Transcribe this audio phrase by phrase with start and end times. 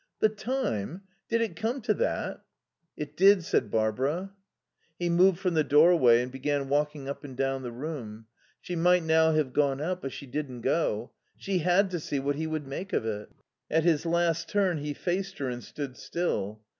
[0.19, 1.03] "The time....
[1.29, 2.41] Did it come to that?"
[2.97, 4.31] "It did," said Barbara.
[4.97, 8.25] He moved from the doorway and began walking up and down the room.
[8.61, 11.11] She might now have gone out, but she didn't go.
[11.37, 13.29] She had to see what he would make of it.
[13.69, 16.63] At his last turn he faced her and stood still.